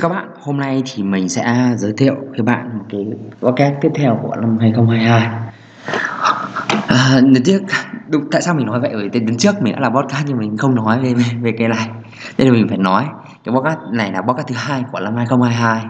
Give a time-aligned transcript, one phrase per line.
[0.00, 3.06] Chào các bạn, hôm nay thì mình sẽ giới thiệu với bạn một cái
[3.40, 5.28] podcast tiếp theo của năm 2022
[6.86, 7.62] à, tiếc
[8.08, 8.90] đúng, tại sao mình nói vậy?
[8.94, 11.68] Bởi đến trước mình đã là podcast nhưng mình không nói về, về, về cái
[11.68, 11.88] này.
[12.38, 13.04] Nên là mình phải nói.
[13.44, 15.84] Cái podcast này là podcast thứ hai của năm 2022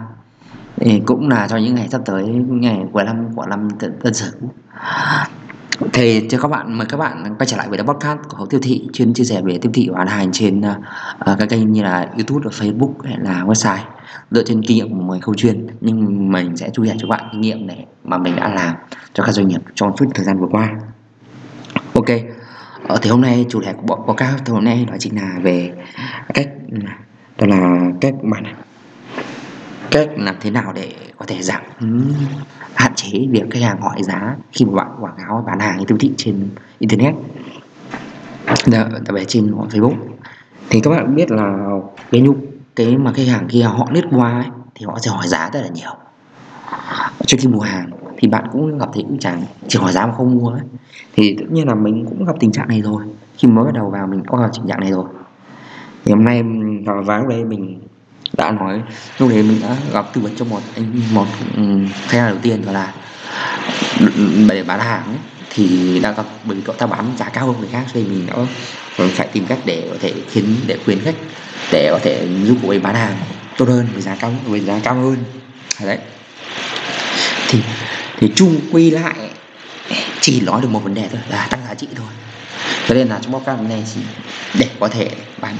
[0.75, 4.31] thì cũng là cho những ngày sắp tới ngày cuối năm của năm tân sửu.
[5.93, 8.45] Thì cho các bạn mời các bạn quay trở lại với the podcast của Hậu
[8.45, 10.75] Tiêu Thị chuyên chia sẻ về tiêu thị và bán hàng trên à,
[11.31, 13.83] uh, các kênh như là YouTube và Facebook hay là website
[14.31, 17.17] dựa trên kinh nghiệm của người không chuyên nhưng mình sẽ chia sẻ cho các
[17.17, 18.75] bạn kinh nghiệm này mà mình đã làm
[19.13, 20.69] cho các doanh nghiệp trong suốt thời gian vừa qua.
[21.93, 22.07] Ok,
[22.87, 25.71] ở thì hôm nay chủ đề của podcast hôm nay đó chính là về
[26.33, 26.49] cách
[27.37, 28.43] đó là cách bạn
[29.91, 31.61] cách làm thế nào để có thể giảm
[32.75, 35.97] hạn chế việc khách hàng hỏi giá khi mà bạn quảng cáo bán hàng tiêu
[35.97, 37.15] thị trên internet
[38.65, 39.95] dạ, đặc biệt trên Facebook
[40.69, 41.57] thì các bạn biết là
[42.11, 42.35] cái nhu
[42.75, 45.61] cái mà khách hàng kia họ lướt qua ấy, thì họ sẽ hỏi giá rất
[45.61, 45.91] là nhiều.
[47.25, 50.13] Trước khi mua hàng thì bạn cũng gặp thấy cũng chẳng chỉ hỏi giá mà
[50.13, 50.61] không mua ấy.
[51.13, 53.03] thì tất nhiên là mình cũng gặp tình trạng này rồi.
[53.37, 55.05] Khi mới bắt đầu vào mình cũng gặp tình trạng này rồi.
[56.05, 56.43] Thì hôm nay
[57.05, 57.79] vào đây mình
[58.37, 58.81] đã nói
[59.17, 61.25] lúc đấy mình đã gặp tư vấn cho một anh một
[61.55, 61.63] ừ,
[62.07, 62.93] khách hàng đầu tiên đó là
[64.49, 65.17] để bán hàng ấy,
[65.49, 68.27] thì đã gặp bởi vì cậu ta bán giá cao hơn người khác thì mình
[68.27, 68.35] đã
[69.09, 71.15] phải tìm cách để có thể khiến để khuyến khách
[71.71, 73.17] để có thể giúp cô ấy bán hàng
[73.57, 75.17] tốt hơn với giá cao, với giá cao hơn.
[75.85, 75.97] Đấy.
[77.47, 77.61] Thì
[78.17, 79.15] thì chung quy lại,
[80.21, 82.07] chỉ nói được một vấn đề thôi là tăng giá trị thôi.
[82.87, 84.01] Cho nên là trong podcast này chỉ
[84.59, 85.09] để có thể
[85.41, 85.55] bán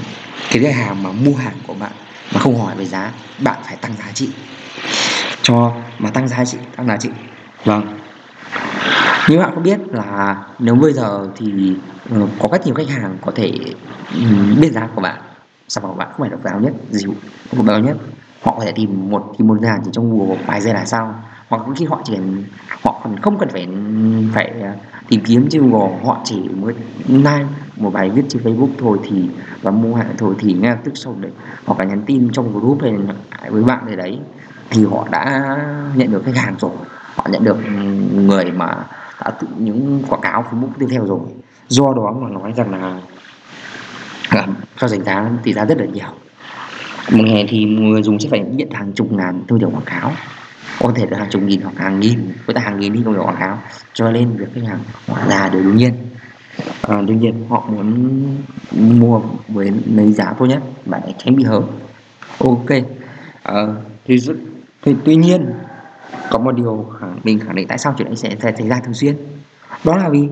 [0.50, 1.92] cái khách hàng mà mua hàng của bạn
[2.32, 4.28] mà không hỏi về giá, bạn phải tăng giá trị.
[5.42, 7.08] Cho mà tăng giá trị, tăng giá trị.
[7.64, 7.98] Vâng.
[9.28, 11.46] Như bạn có biết là nếu bây giờ thì
[12.10, 13.52] ờ, có rất nhiều khách hàng có thể
[14.14, 14.24] ừ,
[14.60, 15.20] biết giá của bạn
[15.72, 16.72] sản phẩm của bạn không phải độc đáo nhất?
[16.90, 17.14] Dịu
[17.52, 17.96] độc đáo nhất.
[18.42, 21.14] Họ có thể tìm một tìm một nhà chỉ trong Google vài giây là sao
[21.48, 22.16] hoặc khi họ chỉ
[22.82, 23.68] họ còn không cần phải
[24.34, 24.74] phải à,
[25.08, 25.98] tìm kiếm trên Google.
[26.04, 26.74] Họ chỉ mới
[27.08, 27.44] like
[27.76, 29.28] một bài viết trên Facebook thôi thì,
[29.62, 31.30] và mua hàng thôi thì ngay tức sau đấy
[31.66, 32.92] hoặc là nhắn tin trong group hay
[33.50, 34.18] với bạn này đấy,
[34.70, 35.56] thì họ đã
[35.94, 36.70] nhận được khách hàng rồi.
[37.14, 37.56] Họ nhận được
[38.14, 38.84] người mà
[39.24, 41.20] đã tự, những quảng cáo Facebook tiếp theo rồi.
[41.68, 43.00] Do đó mà nói rằng là
[44.34, 44.46] là
[44.78, 46.08] cho dành giá tỷ giá rất là nhiều.
[47.10, 50.12] Một ngày thì người dùng sẽ phải nhận hàng chục ngàn tiêu điều quảng cáo.
[50.80, 53.18] Có thể là hàng chục nghìn hoặc hàng nghìn với ta hàng nghìn đi không
[53.18, 53.58] quảng cáo.
[53.94, 55.94] Cho nên việc khách hàng hóa ra đều đương nhiên.
[56.82, 58.22] À, đương nhiên họ muốn
[58.72, 61.60] mua với lấy giá tốt nhất bạn để tránh bị hớ
[62.38, 62.70] ok.
[63.42, 63.66] À,
[64.04, 64.16] thì,
[64.82, 65.46] thì tuy nhiên
[66.30, 68.94] có một điều khẳng mình khẳng định tại sao chuyện này sẽ xảy ra thường
[68.94, 69.16] xuyên.
[69.84, 70.28] Đó là vì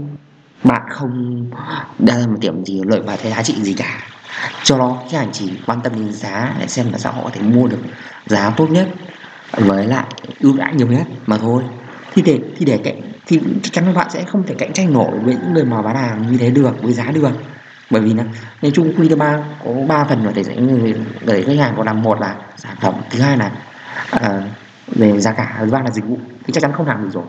[0.65, 1.45] bạn không
[1.99, 4.03] đặt ra một điểm gì lợi và thấy giá trị gì cả.
[4.63, 7.31] Cho nó khách hàng chỉ quan tâm đến giá để xem là sao họ có
[7.33, 7.79] thể mua được
[8.27, 8.89] giá tốt nhất
[9.53, 10.05] với lại
[10.41, 11.63] ưu đãi nhiều nhất mà thôi
[12.13, 15.19] thì để thì để cạnh thì chắc chắn bạn sẽ không thể cạnh tranh nổi
[15.19, 17.31] với những người mà bán hàng như thế được với giá được.
[17.91, 18.25] Bởi vì là
[18.63, 20.95] nói chung quy ba có ba phần mà để dạy người
[21.27, 23.51] để khách hàng có làm một là sản phẩm thứ hai là
[24.17, 24.23] uh,
[24.87, 26.19] về giá cả thứ ba là dịch vụ.
[26.47, 27.25] Thì chắc chắn không làm được rồi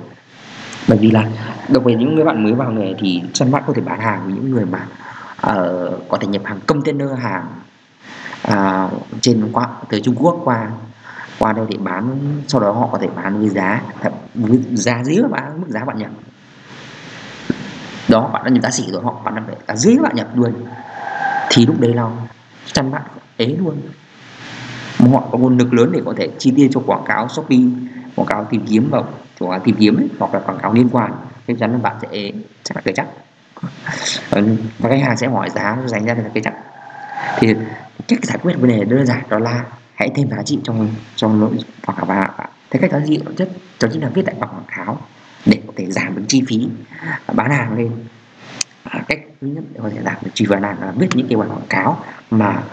[0.91, 1.27] bởi vì là
[1.69, 4.21] đối với những người bạn mới vào nghề thì chân bạn có thể bán hàng
[4.25, 4.87] với những người mà
[5.47, 7.45] uh, có thể nhập hàng container hàng
[8.47, 8.91] uh,
[9.21, 10.69] trên qua từ Trung Quốc qua
[11.39, 13.81] qua đây để bán sau đó họ có thể bán với giá
[14.35, 16.11] với giá dưới bán mức giá bạn nhập.
[18.09, 20.53] Đó bạn đã nhập giá xỉ rồi họ bạn phải giá dưới bạn nhập luôn.
[21.49, 22.09] Thì lúc đấy là
[22.73, 23.03] chăn bạn
[23.37, 23.81] ế luôn.
[25.11, 27.59] Họ có nguồn lực lớn để có thể chi tiêu cho quảng cáo shopee
[28.15, 29.07] quảng cáo tìm kiếm vào
[29.41, 31.11] của tìm kiếm ấy, hoặc là quảng cáo liên quan
[31.47, 32.31] chắc chắn là bạn sẽ
[32.63, 33.07] chắc là cái chắc.
[34.79, 36.53] Và khách hàng sẽ hỏi giá dành ra là cái chắc.
[37.39, 37.55] Thì
[38.07, 39.65] cách giải quyết vấn đề đơn giản đó là
[39.95, 41.51] hãy thêm giá trị trong trong nội
[41.85, 42.49] quảng cáo bạn.
[42.69, 43.49] Thế cách giá trị bản chất
[43.81, 44.97] đó chính là viết tại quảng cáo
[45.45, 46.67] để có thể giảm được chi phí
[47.25, 47.91] à, bán hàng lên.
[48.83, 51.07] À, cách thứ nhất để có thể giảm được chi phí bán hàng là viết
[51.13, 51.97] những cái quảng cáo
[52.31, 52.63] mà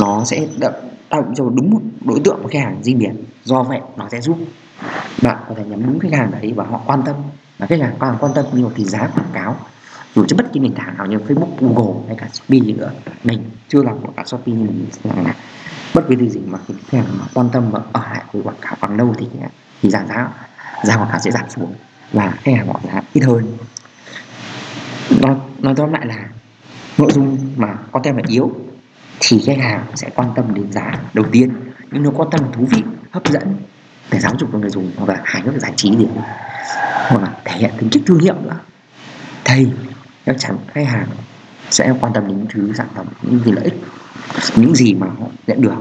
[0.00, 0.72] nó sẽ tạo
[1.10, 3.10] động cho đúng một đối tượng của khách hàng riêng biệt
[3.44, 4.38] do vậy nó sẽ giúp
[5.24, 7.16] bạn có thể nhắm đúng khách hàng đấy và họ quan tâm.
[7.58, 9.56] Và khách hàng càng quan tâm nhiều thì giá quảng cáo
[10.14, 12.90] dù cho bất kỳ nền tảng nào như Facebook, Google hay cả Shopee gì nữa
[13.24, 15.34] mình chưa làm quảng cáo Shopee nhưng mình là
[15.94, 18.56] bất cứ điều gì mà khách hàng mà quan tâm và ở lại với quảng
[18.60, 19.26] cáo càng lâu thì
[19.82, 20.28] thì giảm giá
[20.82, 21.74] giá quảng cáo sẽ giảm xuống
[22.12, 23.56] và khách hàng họ giá ít hơn.
[25.20, 26.28] Nói, nói tóm lại là
[26.98, 28.52] nội dung mà content mà yếu
[29.20, 31.52] thì khách hàng sẽ quan tâm đến giá đầu tiên.
[31.90, 33.56] Nhưng nếu quan tâm thú vị hấp dẫn
[34.10, 36.06] để giáo dục cho người dùng hoặc là hài hước giải trí gì.
[37.08, 38.56] Hoặc là thể hiện tính chất thương hiệu nữa.
[39.44, 39.68] Thì
[40.26, 41.06] chắc chắn khách hàng
[41.70, 43.74] sẽ quan tâm đến thứ sản phẩm những gì lợi ích
[44.56, 45.74] những gì mà họ nhận được.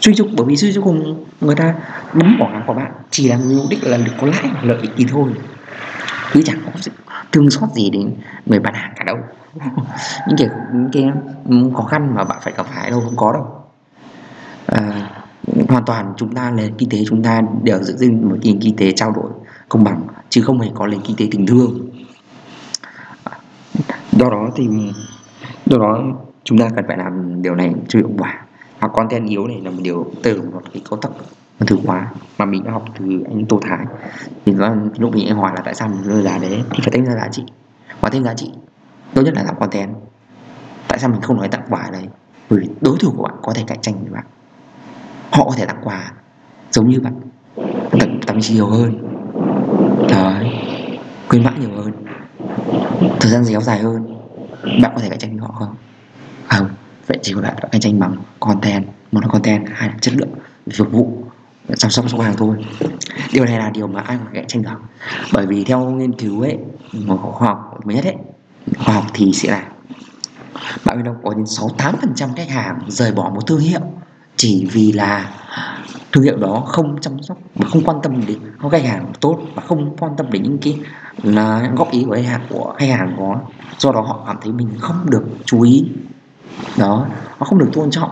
[0.00, 1.74] Suy cho bởi vì suy cho cùng người ta
[2.14, 4.90] bấm bỏ hàng của bạn chỉ là mục đích là được có lãi lợi ích
[4.96, 5.30] thì thôi.
[6.34, 6.90] Chứ chẳng có sự
[7.32, 8.14] thương xót gì đến
[8.46, 9.16] người bán hàng cả đâu.
[10.28, 11.04] Những cái những cái
[11.76, 13.64] khó khăn mà bạn phải gặp phải đâu không có đâu.
[14.66, 15.10] À,
[15.68, 18.76] hoàn toàn chúng ta nền kinh tế chúng ta đều dựa trên một nền kinh
[18.76, 19.30] tế trao đổi
[19.68, 21.90] công bằng, chứ không hề có nền kinh tế tình thương.
[24.12, 24.68] Do đó thì,
[25.66, 26.02] do đó
[26.44, 28.44] chúng ta cần phải làm điều này cho hiệu quả.
[28.80, 31.12] Và content yếu này là một điều từ một cái cấu tắc
[31.58, 33.86] thứ quá mà mình đã học từ anh Tô Thái.
[34.44, 34.54] Thì
[34.98, 37.28] lúc mình hỏi là tại sao mình rơi giá đấy, thì phải tính ra giá
[37.32, 37.42] trị.
[38.00, 38.52] Và thêm giá trị,
[39.14, 39.90] tốt nhất là làm content.
[40.88, 42.08] Tại sao mình không nói tặng quà đây?
[42.50, 44.24] Bởi vì đối thủ của bạn có thể cạnh tranh với bạn
[45.30, 46.12] họ có thể tặng quà,
[46.70, 47.14] giống như bạn.
[47.98, 48.98] Tặng tặng nhiều hơn.
[50.08, 50.50] Đấy,
[51.28, 51.92] khuyến mãi nhiều hơn.
[53.20, 54.16] Thời gian kéo dài hơn.
[54.82, 55.74] Bạn có thể cạnh tranh với họ không?
[56.46, 56.68] Không
[57.06, 58.86] vậy chỉ có bạn cạnh tranh bằng content.
[59.12, 60.28] Một là content, hai là chất lượng,
[60.78, 61.24] phục vụ,
[61.76, 62.56] chăm sóc khách hàng thôi.
[63.32, 64.80] Điều này là điều mà ai cũng cạnh tranh được.
[65.32, 66.58] Bởi vì theo nghiên cứu ấy,
[66.92, 68.16] một khoa học mới nhất ấy,
[68.78, 69.66] khoa học thì sẽ là
[70.84, 73.80] bạn biết đâu có đến 68 phần trăm khách hàng rời bỏ một thương hiệu
[74.40, 75.30] chỉ vì là
[76.12, 78.38] thương hiệu đó không chăm sóc và không quan tâm đến
[78.70, 80.78] khách hàng tốt và không quan tâm đến những cái
[81.22, 83.40] là góp ý của khách hàng của khách hàng có
[83.78, 85.84] do đó họ cảm thấy mình không được chú ý.
[86.78, 87.06] Đó
[87.38, 88.10] họ không được tôn trọng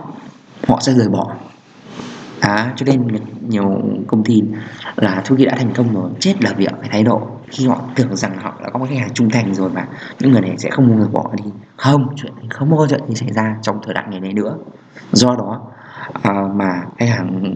[0.67, 1.35] họ sẽ rời bỏ.
[2.39, 3.07] À, cho nên
[3.47, 4.43] nhiều công ty
[4.95, 7.81] là thu khi đã thành công rồi chết là việc cái thái độ khi họ
[7.95, 9.87] tưởng rằng họ đã có một khách hàng trung thành rồi và
[10.19, 11.51] những người này sẽ không muốn người bỏ đi.
[11.75, 14.55] Không chuyện không bao giờ gì xảy ra trong thời đại ngày này nữa.
[15.11, 15.61] Do đó
[16.23, 17.55] Ờ, mà khách hàng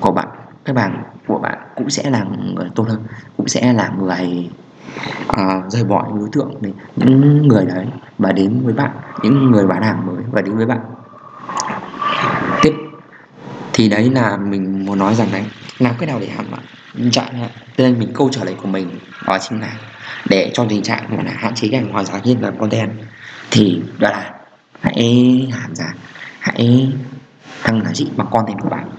[0.00, 0.28] của bạn
[0.64, 2.24] các bạn của bạn cũng sẽ là
[2.54, 3.02] người tốt hơn
[3.36, 4.50] cũng sẽ là người
[5.28, 7.86] uh, rời bỏ những đối tượng này, những người đấy
[8.18, 8.90] và đến với bạn
[9.22, 10.80] những người bán hàng mới và đến với bạn.
[12.62, 12.74] Tiếp
[13.72, 15.44] thì đấy là mình muốn nói rằng đấy
[15.78, 16.46] làm cái nào để hạn
[16.94, 17.48] tình trạng
[17.78, 18.90] nên mình câu trả lời của mình
[19.26, 19.72] đó chính là
[20.28, 22.90] để cho tình trạng là hạn chế ảnh hoàn giá như là content
[23.50, 24.30] thì đó là
[24.80, 25.94] hãy hạn giá
[26.40, 26.92] hãy
[27.64, 28.90] tăng giá trị bằng content của bạn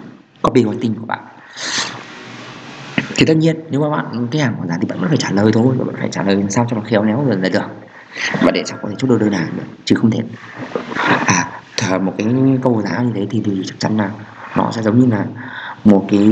[0.41, 1.19] copy tin của bạn.
[3.15, 5.31] Thì tất nhiên nếu mà bạn cái hàng của giá thì bạn vẫn phải trả
[5.31, 7.67] lời thôi bạn phải trả lời làm sao cho nó khéo léo rồi là được.
[8.41, 10.19] Và để sao có thể chốt đơn đơn hàng được chứ không thể.
[11.25, 11.51] À
[12.01, 12.27] một cái
[12.61, 14.09] câu giá như thế thì, thì chắc chắn là
[14.55, 15.25] nó sẽ giống như là
[15.83, 16.31] một cái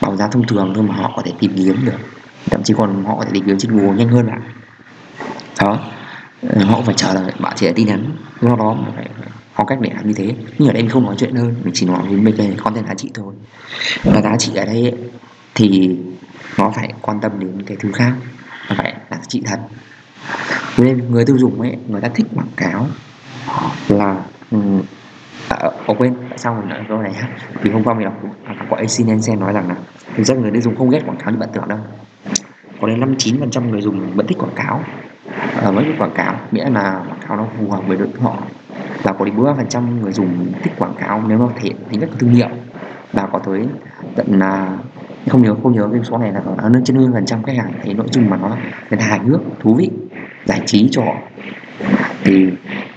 [0.00, 1.98] báo giá thông thường thôi mà họ có thể tìm kiếm được.
[2.50, 4.42] Thậm chí còn họ có thể tìm kiếm trên Google nhanh hơn bạn.
[5.60, 5.78] Đó.
[6.48, 8.10] Ờ, họ phải trả lời bạn chỉ tin nhắn.
[8.40, 9.08] Do đó mà phải
[9.54, 10.34] có cách để làm như thế.
[10.58, 12.86] Nhưng ở đây mình không nói chuyện hơn mình chỉ nói với mình về content
[12.86, 13.34] giá trị thôi.
[14.04, 14.94] Và giá trị ở đây ấy,
[15.54, 15.96] thì
[16.58, 18.12] nó phải quan tâm đến cái thứ khác.
[18.68, 19.60] Nó phải là giá trị thật.
[20.78, 22.86] Nên người tiêu dùng ấy người ta thích quảng cáo
[23.88, 24.16] là
[24.50, 24.82] um,
[25.48, 25.56] à,
[25.86, 27.28] ờ, quên tại sao mình nói câu này ha?
[27.62, 28.14] Vì hôm qua mình đọc
[28.44, 29.76] à, của AC nói rằng là
[30.16, 31.78] thực ra người tiêu dùng không ghét quảng cáo như bạn tưởng đâu.
[32.80, 34.80] Có đến 59 phần trăm người dùng vẫn thích quảng cáo.
[35.62, 38.22] À, vẫn thích quảng cáo nghĩa là quảng cáo nó phù hợp với đối tượng
[38.22, 38.38] họ
[39.02, 41.76] và có đến 43 phần trăm người dùng thích quảng cáo nếu nó thể hiện
[41.90, 42.48] tính chất thương hiệu?
[43.12, 43.66] Và có tới
[44.16, 44.78] tận là
[45.28, 47.72] không nhớ không nhớ cái số này là nó trên 50 phần trăm khách hàng
[47.84, 48.56] thấy nội dung mà nó
[48.90, 49.90] là hài hước, thú vị,
[50.44, 51.14] giải trí cho họ?
[52.24, 52.50] Thì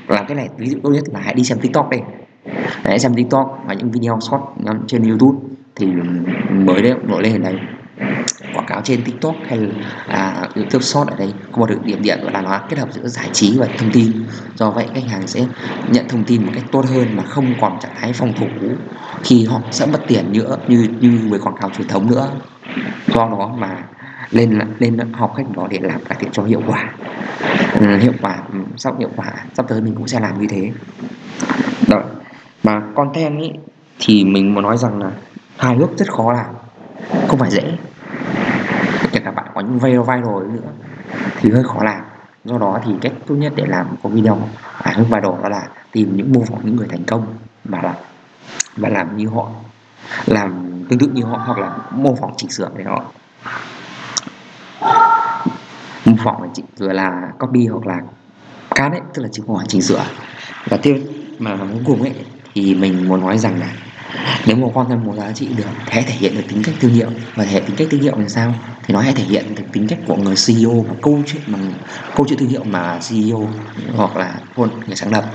[0.08, 2.02] làm cái này ví dụ tốt nhất là hãy đi xem tiktok đây
[2.84, 4.44] hãy xem tiktok và những video short
[4.88, 5.40] trên youtube.
[5.76, 5.88] Thì
[6.52, 7.60] mới đấy nổi lên ở đây
[8.66, 9.68] quảng cáo trên tiktok hay là
[10.08, 11.34] à, youtube short ở đây.
[11.52, 14.12] Có một điểm điện gọi là nó kết hợp giữa giải trí và thông tin.
[14.56, 15.46] Do vậy khách hàng sẽ
[15.92, 18.48] nhận thông tin một cách tốt hơn mà không còn trạng thái phòng thủ
[19.24, 22.30] khi họ sẽ mất tiền nữa như như với quảng cáo truyền thống nữa.
[23.08, 23.78] Do đó mà
[24.32, 26.94] lên lên học cách đó để làm cải thiện cho hiệu quả.
[27.80, 30.72] Ừ, hiệu quả ừ, sau hiệu quả sắp tới mình cũng sẽ làm như thế.
[31.88, 32.02] Đó.
[32.64, 33.52] Mà content ý
[34.00, 35.12] thì mình muốn nói rằng là
[35.58, 36.46] hài hước rất khó làm.
[37.28, 37.78] Không phải dễ
[39.16, 40.70] kể cả bạn có những video viral nữa
[41.40, 42.02] thì hơi khó làm.
[42.46, 44.38] Do đó thì cách tốt nhất để làm có video
[44.84, 47.26] à, hước viral đó là tìm những mô phỏng những người thành công
[47.66, 47.96] và làm
[48.78, 49.50] và làm như họ
[50.26, 53.04] làm tương tự như họ hoặc là mô phỏng chỉnh sửa để họ.
[56.06, 58.02] Mô phỏng chỉ vừa là copy hoặc là
[58.76, 60.04] cắt ấy tức là chỉnh hỏi chỉnh sửa.
[60.66, 61.04] Và tiếp
[61.40, 62.14] mà cuối cùng ấy
[62.54, 63.68] thì mình muốn nói rằng là
[64.46, 66.76] nếu mà quan tâm một giá trị được thì hãy thể hiện được tính cách
[66.80, 67.10] thương hiệu.
[67.36, 68.54] Và thể hiện tính cách thương hiệu là sao?
[68.84, 71.74] Thì nó hãy thể hiện được tính cách của người CEO và câu chuyện bằng
[72.16, 73.48] câu chuyện thương hiệu mà CEO
[73.96, 75.26] hoặc là luôn người sáng lập,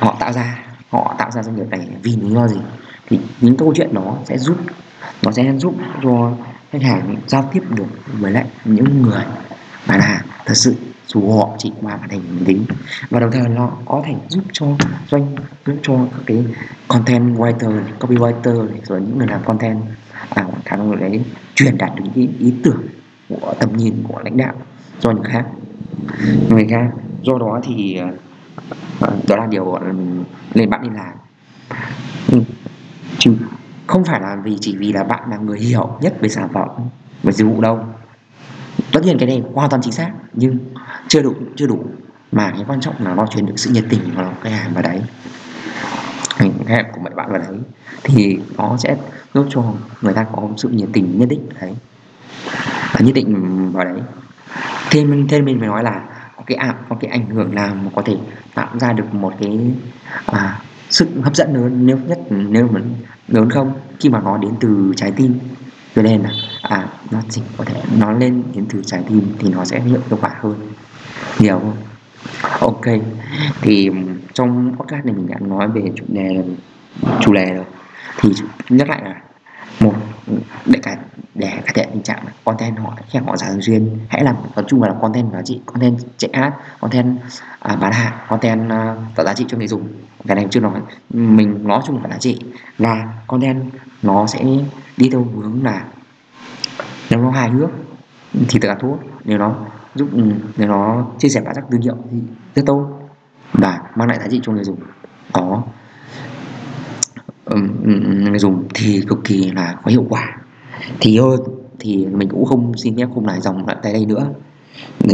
[0.00, 0.58] họ tạo ra.
[0.90, 2.56] Họ tạo ra doanh nghiệp này vì lý do gì?
[3.08, 4.56] Thì những câu chuyện đó sẽ giúp,
[5.22, 6.32] nó sẽ giúp cho
[6.72, 9.22] khách hàng giao tiếp được với lại những người
[9.86, 10.26] bán hàng.
[10.46, 10.74] Thật sự
[11.06, 12.64] dù họ chỉ qua màn hình máy tính
[13.10, 14.66] và đồng thời nó có thể giúp cho
[15.08, 15.36] doanh
[15.66, 16.44] giúp cho các cái
[16.88, 19.80] content writer copywriter rồi những người làm content
[20.28, 22.82] à, khả năng đấy truyền đạt được những ý tưởng
[23.28, 24.54] của tầm nhìn của lãnh đạo
[25.00, 25.46] cho người khác.
[26.48, 26.90] Người khác
[27.22, 28.00] do đó thì
[29.00, 29.78] ờ, đó là điều
[30.54, 31.12] lên bạn đi làm.
[32.32, 32.40] Ừ.
[33.18, 33.36] chứ
[33.86, 36.68] không phải là vì chỉ vì là bạn là người hiểu nhất về sản phẩm
[37.22, 37.80] về dịch vụ đâu
[38.96, 40.58] tất nhiên cái này hoàn toàn chính xác nhưng
[41.08, 41.84] chưa đủ chưa đủ
[42.32, 44.82] mà cái quan trọng là nó truyền được sự nhiệt tình của khách hàng vào
[44.82, 45.02] đấy.
[46.36, 47.58] Hành hẹn của mấy bạn vào đấy
[48.02, 48.96] thì nó sẽ
[49.34, 49.62] giúp cho
[50.02, 51.74] người ta có sự nhiệt tình nhất định đấy.
[52.92, 54.00] Và nhất định vào đấy.
[54.90, 56.04] Thêm thêm mình phải nói là
[56.36, 58.16] có cái ảo có cái ảnh hưởng nào mà có thể
[58.54, 59.60] tạo ra được một cái
[60.26, 60.60] à,
[60.90, 62.80] sức hấp dẫn lớn nếu nhất nếu mà
[63.28, 63.72] lớn không?
[64.00, 65.38] Khi mà nó đến từ trái tim.
[65.94, 66.30] Cho nên là
[66.68, 70.00] à nó chỉ có thể nó lên đến từ trái tim thì nó sẽ hiệu
[70.20, 70.72] quả hơn.
[71.38, 71.76] Nhiều không?
[72.60, 72.84] Ok
[73.62, 73.90] thì
[74.32, 76.44] trong podcast này mình đã nói về chủ đề
[77.20, 77.64] chủ đề rồi.
[78.20, 78.30] Thì
[78.68, 79.14] nhắc lại là
[79.80, 79.94] một
[80.66, 80.96] để cả
[81.34, 84.64] để cải thiện tình trạng content họ khi họ giả thường xuyên hãy làm nói
[84.68, 87.18] chung là content giá trị content chạy ad content
[87.58, 89.88] à, bán hàng content à, tạo giá trị cho người dùng.
[90.26, 90.80] Cái này chưa nói.
[91.10, 92.40] Mình nói chung là giá trị.
[92.78, 93.64] Là content
[94.02, 94.44] nó sẽ
[94.96, 95.84] đi theo hướng là
[97.10, 97.70] nếu nó hài hước
[98.32, 99.54] thì tất cả tốt nếu nó
[99.94, 100.08] giúp
[100.56, 102.18] nếu nó chia sẻ bản sắc thương hiệu thì
[102.54, 103.10] rất tốt
[103.52, 104.76] và mang lại giá trị cho người dùng.
[105.32, 105.62] Có
[107.84, 110.38] người dùng thì cực kỳ là có hiệu quả.
[111.00, 111.40] Thì hơn
[111.78, 114.26] thì mình cũng không xin phép không lại dòng lại tại đây nữa.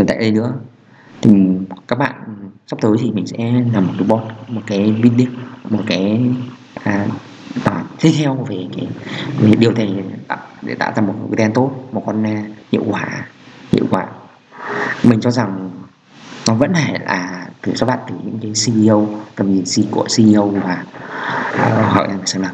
[0.06, 0.52] Tại đây nữa.
[1.22, 1.30] Thì
[1.88, 2.14] các bạn
[2.66, 5.26] sắp tới thì mình sẽ làm một cái bot một cái video
[5.70, 6.30] một cái
[6.82, 7.06] à,
[7.54, 8.88] và tiếp theo về cái
[9.38, 10.04] về điều này
[10.62, 13.26] để tạo ra một cái đen tốt một con à, hiệu quả
[13.73, 14.06] hiệu quả.
[15.02, 15.71] Mình cho rằng
[16.49, 20.06] nó vẫn phải là từ các bạn từ những cái CEO tầm nhìn C của
[20.16, 20.85] CEO và
[21.82, 22.52] hỏi em xem là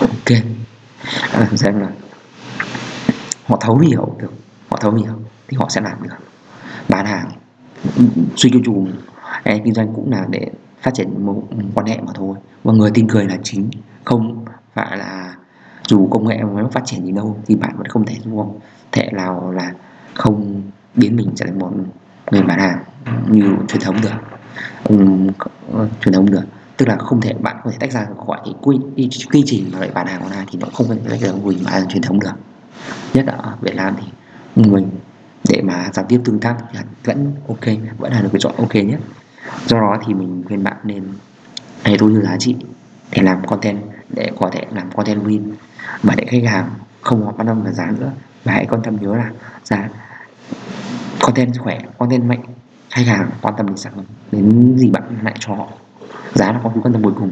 [0.00, 0.38] ok.
[1.32, 1.88] À, xem là
[3.46, 4.32] họ thấu hiểu được
[4.68, 5.12] họ thấu hiểu
[5.48, 6.16] thì họ sẽ làm được.
[6.88, 7.30] Bán hàng
[8.36, 8.92] suy cho chùm
[9.44, 10.50] kinh doanh cũng là để
[10.82, 11.36] phát triển mối
[11.74, 12.36] quan hệ mà thôi.
[12.64, 13.70] Và người tin cười là chính
[14.04, 14.44] không
[14.74, 15.34] phải là
[15.88, 18.58] dù công nghệ nó phát triển gì đâu thì bạn vẫn không thể đúng không
[18.92, 19.72] thể nào là
[20.14, 20.62] không
[20.94, 21.72] biến mình trở thành một
[22.30, 22.84] người bán hàng
[23.28, 24.14] như truyền thống được.
[24.88, 25.28] Um,
[26.00, 26.44] truyền thống được.
[26.76, 29.70] Tức là không thể bạn có thể tách ra khỏi cái quy, quy, quy trình
[29.72, 32.02] mà lại bán hàng online thì nó không thể tách ra quy bán hàng truyền
[32.02, 32.32] thống được.
[33.14, 34.06] Nhất là ở Việt Nam thì
[34.62, 34.90] mình
[35.48, 37.66] để mà giao tiếp tương tác thì vẫn ok
[37.98, 39.00] vẫn là được lựa chọn ok nhất.
[39.66, 41.04] Do đó thì mình khuyên bạn nên
[41.82, 42.56] hãy tối ưu giá trị
[43.10, 45.52] để làm content để có thể làm content win.
[46.02, 46.70] Mà để khách hàng
[47.00, 48.10] không quan tâm về giá nữa
[48.44, 49.30] và hãy quan tâm nhớ là
[49.64, 49.88] giá
[51.20, 52.40] content khỏe, content mạnh,
[52.90, 55.68] khách hàng quan tâm đến sản phẩm, đến gì bạn lại cho họ.
[56.34, 57.30] Giá là con quan tâm cuối cùng.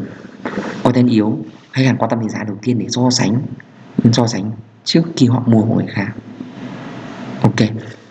[0.84, 1.38] Content yếu,
[1.72, 3.42] khách hàng quan tâm đến giá đầu tiên để so sánh
[4.12, 4.50] so sánh
[4.84, 6.12] trước khi họ mua của người khác.
[7.42, 7.56] Ok,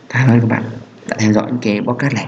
[0.10, 0.64] cảm ơn các bạn
[1.10, 2.28] đã theo dõi những cái podcast này.